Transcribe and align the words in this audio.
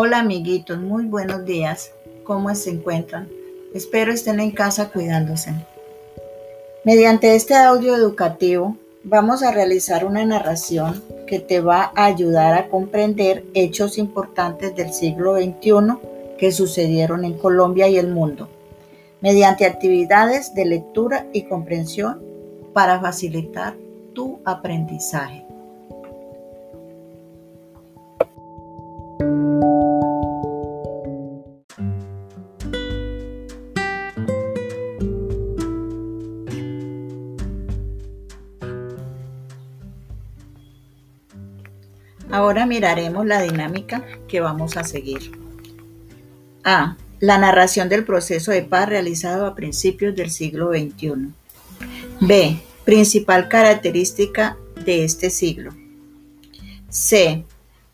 Hola 0.00 0.20
amiguitos, 0.20 0.78
muy 0.78 1.06
buenos 1.06 1.44
días. 1.44 1.90
¿Cómo 2.22 2.54
se 2.54 2.70
encuentran? 2.70 3.28
Espero 3.74 4.12
estén 4.12 4.38
en 4.38 4.52
casa 4.52 4.90
cuidándose. 4.92 5.52
Mediante 6.84 7.34
este 7.34 7.56
audio 7.56 7.96
educativo 7.96 8.76
vamos 9.02 9.42
a 9.42 9.50
realizar 9.50 10.04
una 10.04 10.24
narración 10.24 11.02
que 11.26 11.40
te 11.40 11.60
va 11.60 11.90
a 11.96 12.04
ayudar 12.04 12.54
a 12.54 12.68
comprender 12.68 13.42
hechos 13.54 13.98
importantes 13.98 14.76
del 14.76 14.92
siglo 14.92 15.34
XXI 15.34 16.36
que 16.38 16.52
sucedieron 16.52 17.24
en 17.24 17.36
Colombia 17.36 17.88
y 17.88 17.98
el 17.98 18.06
mundo, 18.06 18.48
mediante 19.20 19.66
actividades 19.66 20.54
de 20.54 20.64
lectura 20.64 21.26
y 21.32 21.42
comprensión 21.48 22.22
para 22.72 23.00
facilitar 23.00 23.74
tu 24.14 24.38
aprendizaje. 24.44 25.44
Ahora 42.30 42.66
miraremos 42.66 43.26
la 43.26 43.40
dinámica 43.40 44.04
que 44.26 44.40
vamos 44.40 44.76
a 44.76 44.84
seguir. 44.84 45.32
A. 46.64 46.96
La 47.20 47.38
narración 47.38 47.88
del 47.88 48.04
proceso 48.04 48.52
de 48.52 48.62
paz 48.62 48.88
realizado 48.88 49.46
a 49.46 49.54
principios 49.54 50.14
del 50.14 50.30
siglo 50.30 50.70
XXI. 50.70 51.32
B. 52.20 52.60
Principal 52.84 53.48
característica 53.48 54.56
de 54.84 55.04
este 55.04 55.30
siglo. 55.30 55.72
C. 56.88 57.44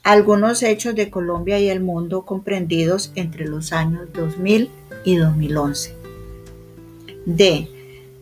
Algunos 0.03 0.63
hechos 0.63 0.95
de 0.95 1.11
Colombia 1.11 1.59
y 1.59 1.69
el 1.69 1.81
mundo 1.81 2.27
comprendidos 2.27 3.13
entre 3.15 3.47
los 3.47 3.73
años 3.73 4.13
2000 4.13 4.71
y 5.05 5.17
2011. 5.17 5.97
D. 7.25 7.69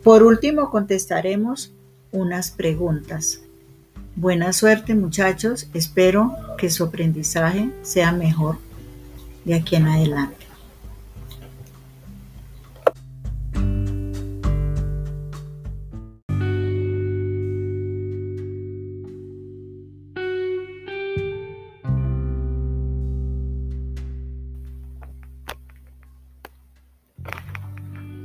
Por 0.05 0.23
último 0.23 0.71
contestaremos 0.71 1.73
unas 2.13 2.51
preguntas. 2.51 3.41
Buena 4.15 4.53
suerte 4.53 4.95
muchachos, 4.95 5.69
espero 5.73 6.37
que 6.59 6.69
su 6.69 6.85
aprendizaje 6.85 7.71
sea 7.81 8.13
mejor 8.13 8.59
de 9.47 9.55
aquí 9.55 9.75
en 9.77 9.87
adelante. 9.87 10.47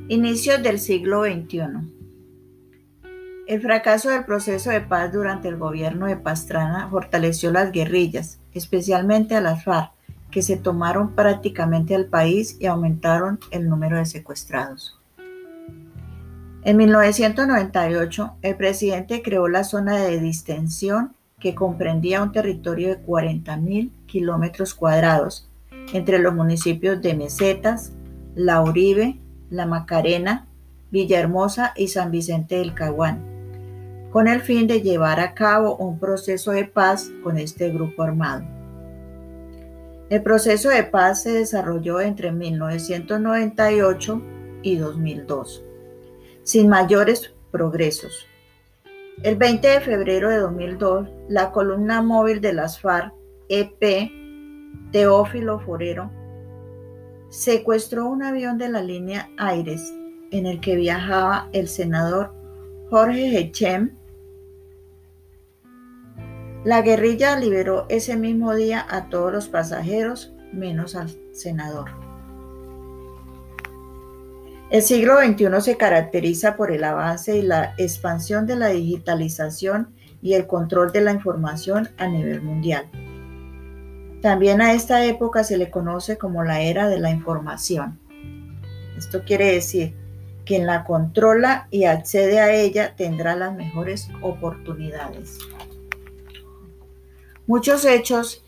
Inicios 0.10 0.62
del 0.62 0.80
siglo 0.80 1.24
XXI. 1.24 1.97
El 3.48 3.62
fracaso 3.62 4.10
del 4.10 4.26
proceso 4.26 4.72
de 4.72 4.82
paz 4.82 5.14
durante 5.14 5.48
el 5.48 5.56
gobierno 5.56 6.08
de 6.08 6.18
Pastrana 6.18 6.90
fortaleció 6.90 7.50
las 7.50 7.72
guerrillas, 7.72 8.42
especialmente 8.54 9.36
a 9.36 9.42
las 9.42 9.64
FARC, 9.64 9.94
que 10.30 10.42
se 10.42 10.58
tomaron 10.58 11.16
prácticamente 11.16 11.96
al 11.96 12.08
país 12.08 12.58
y 12.60 12.66
aumentaron 12.66 13.40
el 13.52 13.70
número 13.70 13.96
de 13.96 14.06
secuestrados. 14.06 15.00
En 16.64 16.76
1998, 16.76 18.34
el 18.42 18.58
presidente 18.58 19.22
creó 19.22 19.48
la 19.48 19.64
zona 19.64 19.96
de 19.96 20.20
distensión 20.20 21.16
que 21.40 21.56
comprendía 21.56 22.22
un 22.22 22.34
territorio 22.34 22.90
de 22.90 23.02
40.000 23.02 23.92
kilómetros 24.08 24.74
cuadrados 24.74 25.50
entre 25.94 26.20
los 26.20 26.36
municipios 26.36 27.02
de 27.02 27.14
Mesetas, 27.14 27.94
La 28.36 28.62
Uribe, 28.62 29.22
La 29.50 29.66
Macarena, 29.66 30.48
Villahermosa 30.92 31.72
y 31.78 31.88
San 31.88 32.12
Vicente 32.12 32.58
del 32.58 32.74
Caguán 32.74 33.37
con 34.12 34.28
el 34.28 34.42
fin 34.42 34.68
de 34.68 34.82
llevar 34.82 35.20
a 35.20 35.34
cabo 35.34 35.76
un 35.78 36.00
proceso 36.00 36.52
de 36.52 36.66
paz 36.66 37.12
con 37.24 37.38
este 37.38 37.70
grupo 37.70 38.04
armado. 38.04 38.44
El 40.10 40.24
proceso 40.24 40.70
de 40.70 40.84
paz 40.84 41.24
se 41.24 41.34
desarrolló 41.34 42.00
entre 42.00 42.32
1998 42.32 44.22
y 44.62 44.78
2002, 44.78 45.66
sin 46.44 46.70
mayores 46.70 47.34
progresos. 47.52 48.26
El 49.24 49.36
20 49.36 49.68
de 49.68 49.82
febrero 49.82 50.30
de 50.30 50.38
2002, 50.38 51.10
la 51.28 51.52
columna 51.52 52.02
móvil 52.02 52.40
de 52.40 52.54
las 52.54 52.80
FARC, 52.80 53.14
EP, 53.50 54.12
Teófilo 54.92 55.60
Forero, 55.60 56.10
secuestró 57.30 58.08
un 58.08 58.24
avión 58.24 58.58
de 58.58 58.70
la 58.70 58.82
línea 58.82 59.30
Aires 59.38 59.94
en 60.32 60.46
el 60.46 60.62
que 60.62 60.76
viajaba 60.76 61.50
el 61.52 61.68
senador 61.68 62.34
Jorge 62.90 63.38
Hechem 63.38 63.92
la 66.68 66.82
guerrilla 66.82 67.40
liberó 67.40 67.86
ese 67.88 68.18
mismo 68.18 68.54
día 68.54 68.86
a 68.90 69.08
todos 69.08 69.32
los 69.32 69.48
pasajeros, 69.48 70.34
menos 70.52 70.96
al 70.96 71.10
senador. 71.32 71.92
El 74.70 74.82
siglo 74.82 75.18
XXI 75.18 75.62
se 75.62 75.78
caracteriza 75.78 76.58
por 76.58 76.74
el 76.74 76.84
avance 76.84 77.38
y 77.38 77.42
la 77.42 77.74
expansión 77.78 78.46
de 78.46 78.58
la 78.58 78.68
digitalización 78.68 79.96
y 80.22 80.34
el 80.34 80.46
control 80.46 80.92
de 80.92 81.00
la 81.00 81.14
información 81.14 81.88
a 81.98 82.08
nivel 82.08 82.42
mundial. 82.42 82.90
También 84.22 84.60
a 84.60 84.74
esta 84.74 85.06
época 85.06 85.46
se 85.46 85.58
le 85.58 85.72
conoce 85.72 86.18
como 86.18 86.44
la 86.44 86.60
era 86.60 86.90
de 86.90 87.00
la 87.00 87.12
información. 87.12 87.98
Esto 88.98 89.24
quiere 89.24 89.54
decir 89.54 89.96
quien 90.48 90.66
la 90.66 90.86
controla 90.86 91.68
y 91.70 91.84
accede 91.84 92.40
a 92.40 92.56
ella 92.56 92.96
tendrá 92.96 93.36
las 93.36 93.54
mejores 93.54 94.10
oportunidades. 94.22 95.38
Muchos 97.46 97.86
hechos 97.86 98.44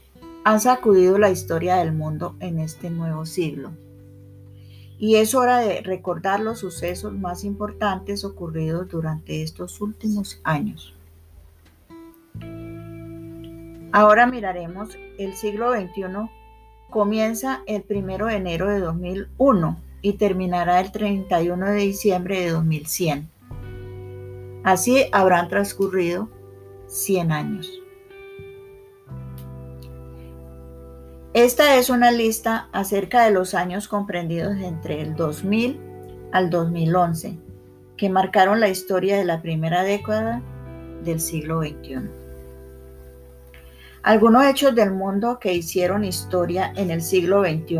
han 0.46 0.62
sacudido 0.62 1.20
la 1.20 1.30
historia 1.30 1.76
del 1.76 1.92
mundo 1.92 2.36
en 2.40 2.60
este 2.60 2.90
nuevo 2.90 3.26
siglo. 3.26 3.72
Y 4.98 5.16
es 5.18 5.36
hora 5.36 5.60
de 5.60 5.82
recordar 5.82 6.40
los 6.40 6.60
sucesos 6.60 7.14
más 7.14 7.44
importantes 7.44 8.24
ocurridos 8.24 8.90
durante 8.90 9.44
estos 9.44 9.80
últimos 9.80 10.40
años. 10.44 10.94
Ahora 13.92 14.26
miraremos 14.26 14.98
el 15.18 15.34
siglo 15.34 15.74
XXI. 15.74 16.30
Comienza 16.90 17.62
el 17.66 17.86
1 17.90 18.26
de 18.26 18.36
enero 18.36 18.70
de 18.70 18.80
2001 18.80 19.89
y 20.02 20.14
terminará 20.14 20.80
el 20.80 20.92
31 20.92 21.66
de 21.72 21.76
diciembre 21.76 22.42
de 22.42 22.50
2100. 22.50 23.30
Así 24.64 25.06
habrán 25.12 25.48
transcurrido 25.48 26.30
100 26.88 27.32
años. 27.32 27.80
Esta 31.34 31.76
es 31.78 31.90
una 31.90 32.12
lista 32.12 32.70
acerca 32.72 33.24
de 33.24 33.32
los 33.32 33.54
años 33.54 33.88
comprendidos 33.88 34.58
entre 34.58 35.02
el 35.02 35.16
2000 35.16 35.80
al 36.32 36.50
2011, 36.50 37.38
que 37.98 38.10
marcaron 38.10 38.60
la 38.60 38.70
historia 38.70 39.18
de 39.18 39.26
la 39.26 39.42
primera 39.42 39.84
década 39.84 40.42
del 41.04 41.20
siglo 41.20 41.62
XXI. 41.62 42.10
Algunos 44.02 44.46
hechos 44.46 44.74
del 44.74 44.92
mundo 44.92 45.40
que 45.40 45.54
hicieron 45.54 46.04
historia 46.04 46.74
en 46.76 46.90
el 46.90 47.02
siglo 47.02 47.44
XXI. 47.44 47.80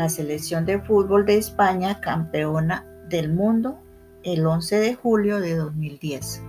La 0.00 0.08
selección 0.08 0.64
de 0.64 0.80
fútbol 0.80 1.26
de 1.26 1.36
España, 1.36 2.00
campeona 2.00 2.86
del 3.10 3.30
mundo, 3.30 3.78
el 4.22 4.46
11 4.46 4.76
de 4.76 4.94
julio 4.94 5.40
de 5.40 5.54
2010. 5.54 6.42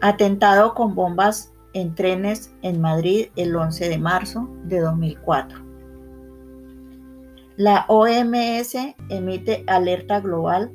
Atentado 0.00 0.74
con 0.74 0.96
bombas 0.96 1.52
en 1.72 1.94
trenes 1.94 2.52
en 2.62 2.80
Madrid 2.80 3.28
el 3.36 3.54
11 3.54 3.90
de 3.90 3.98
marzo 3.98 4.50
de 4.64 4.80
2004. 4.80 5.60
La 7.56 7.84
OMS 7.86 8.76
emite 9.08 9.62
alerta 9.68 10.18
global 10.18 10.72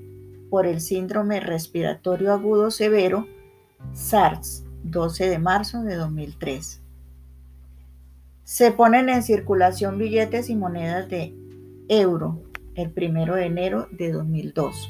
por 0.50 0.66
el 0.66 0.80
síndrome 0.80 1.42
respiratorio 1.42 2.32
agudo 2.32 2.72
severo 2.72 3.28
SARS 3.92 4.64
12 4.84 5.28
de 5.32 5.38
marzo 5.38 5.84
de 5.84 5.96
2003. 5.96 6.82
Se 8.48 8.72
ponen 8.72 9.10
en 9.10 9.24
circulación 9.24 9.98
billetes 9.98 10.50
y 10.50 10.56
monedas 10.56 11.10
de 11.10 11.36
euro 11.90 12.44
el 12.76 12.94
1 12.96 13.36
de 13.36 13.46
enero 13.46 13.90
de 13.92 14.14
2002. 14.14 14.90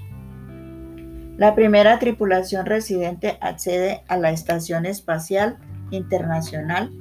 La 1.38 1.56
primera 1.56 1.98
tripulación 1.98 2.68
residente 2.68 3.40
accede 3.42 4.04
a 4.10 4.18
la 4.18 4.30
Estación 4.30 4.86
Espacial 4.86 5.58
Internacional 5.90 6.92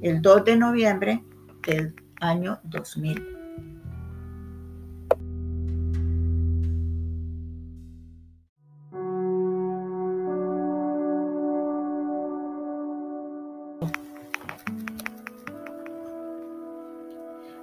el 0.00 0.22
2 0.22 0.46
de 0.46 0.56
noviembre 0.56 1.22
del 1.66 1.94
año 2.18 2.60
2000. 2.64 3.35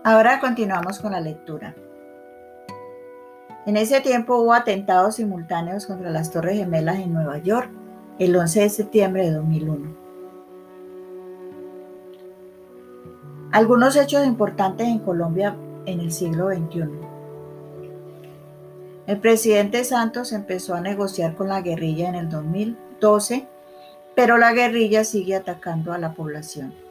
Ahora 0.06 0.42
continuamos 0.42 1.00
con 1.00 1.14
la 1.14 1.22
lectura. 1.22 1.74
En 3.66 3.78
ese 3.78 4.02
tiempo 4.02 4.36
hubo 4.36 4.54
atentados 4.54 5.16
simultáneos 5.16 5.86
contra 5.86 6.10
las 6.10 6.30
Torres 6.30 6.58
Gemelas 6.58 6.98
en 6.98 7.14
Nueva 7.14 7.38
York 7.38 7.70
el 8.20 8.36
11 8.36 8.60
de 8.60 8.70
septiembre 8.70 9.24
de 9.24 9.32
2001. 9.32 9.96
Algunos 13.54 13.96
hechos 13.96 14.26
importantes 14.26 14.88
en 14.88 15.00
Colombia 15.00 15.56
en 15.86 16.02
el 16.02 16.12
siglo 16.12 16.50
XXI. 16.50 16.90
El 19.08 19.20
presidente 19.22 19.86
Santos 19.86 20.34
empezó 20.34 20.76
a 20.76 20.82
negociar 20.82 21.36
con 21.36 21.48
la 21.48 21.62
guerrilla 21.62 22.10
en 22.10 22.16
el 22.16 22.30
2012, 22.30 23.48
pero 24.16 24.38
la 24.38 24.52
guerrilla 24.52 25.06
sigue 25.06 25.38
atacando 25.38 25.94
a 25.94 25.98
la 25.98 26.14
población. 26.14 26.83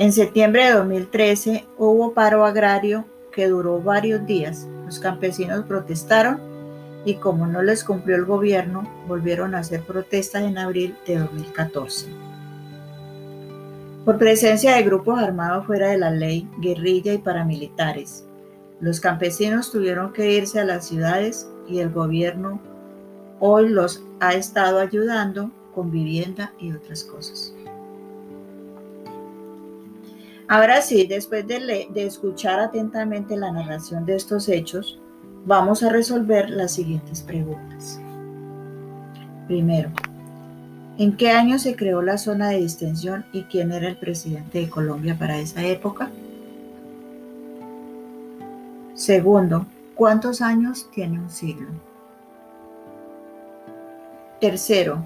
En 0.00 0.14
septiembre 0.14 0.64
de 0.64 0.72
2013 0.72 1.66
hubo 1.76 2.14
paro 2.14 2.46
agrario 2.46 3.04
que 3.34 3.48
duró 3.48 3.82
varios 3.82 4.24
días. 4.24 4.66
Los 4.86 4.98
campesinos 4.98 5.66
protestaron 5.66 6.40
y 7.04 7.16
como 7.16 7.46
no 7.46 7.60
les 7.60 7.84
cumplió 7.84 8.16
el 8.16 8.24
gobierno, 8.24 8.90
volvieron 9.06 9.54
a 9.54 9.58
hacer 9.58 9.82
protestas 9.82 10.44
en 10.44 10.56
abril 10.56 10.96
de 11.06 11.18
2014. 11.18 12.06
Por 14.06 14.16
presencia 14.16 14.74
de 14.74 14.84
grupos 14.84 15.18
armados 15.20 15.66
fuera 15.66 15.88
de 15.88 15.98
la 15.98 16.10
ley, 16.10 16.48
guerrilla 16.60 17.12
y 17.12 17.18
paramilitares, 17.18 18.24
los 18.80 19.00
campesinos 19.00 19.70
tuvieron 19.70 20.14
que 20.14 20.32
irse 20.32 20.60
a 20.60 20.64
las 20.64 20.88
ciudades 20.88 21.46
y 21.68 21.80
el 21.80 21.90
gobierno 21.90 22.58
hoy 23.38 23.68
los 23.68 24.02
ha 24.20 24.32
estado 24.32 24.78
ayudando 24.78 25.50
con 25.74 25.90
vivienda 25.90 26.54
y 26.58 26.72
otras 26.72 27.04
cosas. 27.04 27.54
Ahora 30.50 30.82
sí, 30.82 31.06
después 31.06 31.46
de, 31.46 31.88
escuchar 31.94 32.58
atentamente 32.58 33.36
la 33.36 33.52
narración 33.52 34.04
de 34.04 34.16
estos 34.16 34.48
hechos, 34.48 34.98
vamos 35.44 35.84
a 35.84 35.90
resolver 35.90 36.50
las 36.50 36.72
siguientes 36.72 37.22
preguntas. 37.22 38.00
Primero, 39.46 39.90
¿en 40.98 41.16
qué 41.16 41.30
año 41.30 41.60
se 41.60 41.76
creó 41.76 42.02
la 42.02 42.18
zona 42.18 42.48
de 42.48 42.56
distensión 42.56 43.24
y 43.32 43.44
quién 43.44 43.70
era 43.70 43.86
el 43.86 43.96
presidente 43.96 44.58
de 44.58 44.68
Colombia 44.68 45.16
para 45.16 45.38
esa 45.38 45.62
época? 45.64 46.10
Segundo, 48.94 49.66
¿cuántos 49.94 50.40
años 50.40 50.90
tiene 50.92 51.20
un 51.20 51.30
siglo? 51.30 51.68
Tercero, 54.40 55.04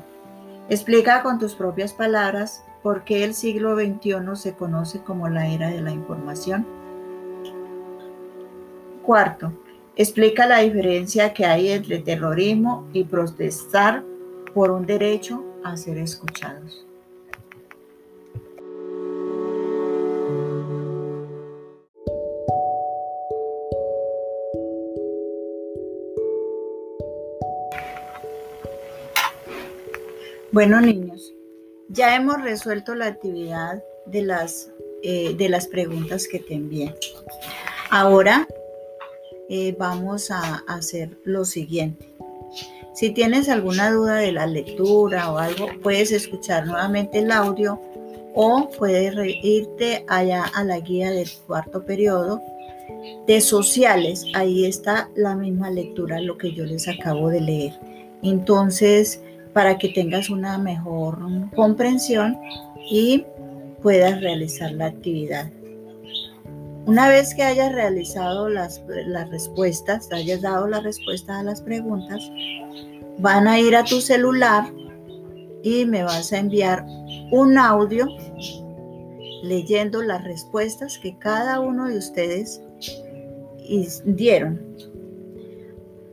explica 0.70 1.23
con 1.23 1.38
tus 1.38 1.55
propias 1.55 1.93
palabras 1.93 2.64
¿Por 2.85 3.03
qué 3.05 3.25
el 3.25 3.33
siglo 3.33 3.77
XXI 3.77 4.13
se 4.35 4.53
conoce 4.53 5.01
como 5.03 5.31
la 5.31 5.49
era 5.49 5.71
de 5.71 5.81
la 5.81 5.91
información? 5.91 6.67
Cuarto, 9.03 9.55
explica 9.97 10.47
la 10.47 10.59
diferencia 10.59 11.33
que 11.33 11.47
hay 11.47 11.71
entre 11.71 12.01
terrorismo 12.01 12.87
y 12.93 13.05
protestar 13.05 14.05
por 14.53 14.71
un 14.71 14.85
derecho 14.85 15.43
a 15.65 15.79
ser 15.79 15.97
escuchados. 15.97 16.85
Bueno, 30.53 30.83
niños, 30.83 31.34
ya 31.94 32.17
hemos 32.17 32.43
resuelto 32.43 32.94
la 32.94 33.06
actividad 33.06 33.82
de 34.06 34.23
las, 34.23 34.70
eh, 35.02 35.35
de 35.37 35.49
las 35.49 35.67
preguntas 35.69 36.26
que 36.29 36.41
te 36.41 36.55
envié. 36.55 36.94
Ahora 37.91 38.46
eh, 39.49 39.75
vamos 39.79 40.31
a 40.31 40.64
hacer 40.67 41.17
lo 41.25 41.44
siguiente. 41.44 42.08
Si 42.94 43.11
tienes 43.11 43.49
alguna 43.49 43.91
duda 43.91 44.17
de 44.17 44.32
la 44.32 44.46
lectura 44.46 45.32
o 45.32 45.38
algo, 45.38 45.69
puedes 45.82 46.12
escuchar 46.12 46.67
nuevamente 46.67 47.19
el 47.19 47.31
audio 47.31 47.81
o 48.35 48.70
puedes 48.76 49.14
irte 49.43 50.05
allá 50.08 50.44
a 50.55 50.64
la 50.64 50.81
guía 50.81 51.11
del 51.11 51.31
cuarto 51.46 51.85
periodo 51.85 52.41
de 53.26 53.41
sociales. 53.41 54.26
Ahí 54.35 54.64
está 54.64 55.11
la 55.14 55.35
misma 55.35 55.70
lectura, 55.70 56.20
lo 56.20 56.38
que 56.38 56.52
yo 56.52 56.64
les 56.64 56.88
acabo 56.88 57.29
de 57.29 57.41
leer. 57.41 57.73
Entonces, 58.23 59.20
para 59.55 59.79
que 59.79 59.89
tengas 59.89 60.29
una 60.29 60.59
mejor 60.59 61.19
comprensión 61.55 62.37
y 62.91 63.25
puedas 63.83 64.21
realizar 64.21 64.73
la 64.73 64.87
actividad. 64.87 65.51
Una 66.87 67.09
vez 67.09 67.35
que 67.35 67.43
hayas 67.43 67.73
realizado 67.73 68.51
las, 68.51 68.83
las 69.06 69.31
respuestas, 69.31 70.12
hayas 70.12 70.43
dado 70.43 70.67
la 70.67 70.81
respuesta 70.81 71.39
a 71.39 71.43
las 71.43 71.62
preguntas, 71.62 72.31
van 73.19 73.49
a 73.49 73.59
ir 73.59 73.75
a 73.75 73.85
tu 73.85 74.01
celular 74.03 74.71
y 75.62 75.87
me 75.87 76.03
vas 76.03 76.33
a 76.33 76.39
enviar 76.39 76.85
un 77.31 77.56
audio 77.56 78.06
leyendo 79.43 80.03
las 80.03 80.25
respuestas 80.25 80.99
que 80.99 81.17
cada 81.19 81.61
uno 81.61 81.89
de 81.89 81.99
ustedes 81.99 82.61
dieron. 84.05 84.61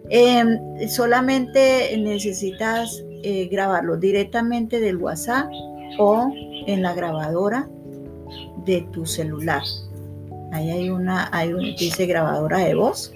Em, 0.10 0.58
solamente 0.88 1.98
necesitas 1.98 3.04
eh, 3.24 3.48
grabarlo 3.52 3.98
directamente 3.98 4.80
del 4.80 4.98
WhatsApp 4.98 5.50
o 6.00 6.32
en 6.68 6.82
la 6.82 6.94
grabadora 6.94 7.68
de 8.66 8.82
tu 8.92 9.06
celular. 9.06 9.62
Ahí 10.52 10.70
hay 10.70 10.90
una, 10.90 11.30
hay 11.32 11.54
dice 11.78 12.06
grabadora 12.06 12.58
de 12.60 12.76
voz. 12.76 13.14